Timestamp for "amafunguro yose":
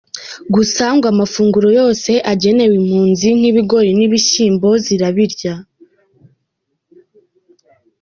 1.13-2.11